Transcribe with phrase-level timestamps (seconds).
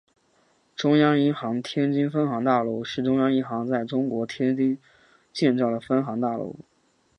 [0.75, 4.79] 中央银行天津分行大楼是中央银行在中国天津
[5.31, 6.55] 建造的分行大楼。